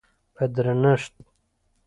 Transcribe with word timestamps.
په 0.35 0.43
درنښت، 0.55 1.15